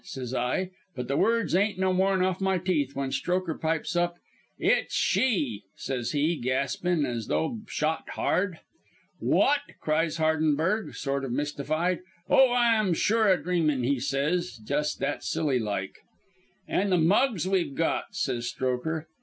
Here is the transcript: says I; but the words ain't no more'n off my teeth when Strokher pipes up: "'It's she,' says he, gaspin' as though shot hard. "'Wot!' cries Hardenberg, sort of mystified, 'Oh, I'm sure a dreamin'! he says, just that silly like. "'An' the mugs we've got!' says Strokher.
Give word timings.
says 0.03 0.33
I; 0.33 0.71
but 0.95 1.07
the 1.07 1.15
words 1.15 1.53
ain't 1.55 1.77
no 1.77 1.93
more'n 1.93 2.23
off 2.23 2.41
my 2.41 2.57
teeth 2.57 2.95
when 2.95 3.11
Strokher 3.11 3.53
pipes 3.53 3.95
up: 3.95 4.17
"'It's 4.57 4.95
she,' 4.95 5.61
says 5.75 6.09
he, 6.11 6.37
gaspin' 6.37 7.05
as 7.05 7.27
though 7.27 7.59
shot 7.67 8.09
hard. 8.15 8.61
"'Wot!' 9.19 9.59
cries 9.79 10.17
Hardenberg, 10.17 10.95
sort 10.95 11.23
of 11.23 11.31
mystified, 11.31 11.99
'Oh, 12.27 12.51
I'm 12.51 12.95
sure 12.95 13.27
a 13.27 13.39
dreamin'! 13.43 13.83
he 13.83 13.99
says, 13.99 14.59
just 14.65 14.97
that 15.01 15.23
silly 15.23 15.59
like. 15.59 15.99
"'An' 16.67 16.89
the 16.89 16.97
mugs 16.97 17.47
we've 17.47 17.75
got!' 17.75 18.15
says 18.15 18.47
Strokher. 18.51 19.05